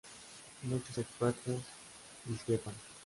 [0.63, 1.61] Muchos expertos
[2.25, 2.73] discrepan.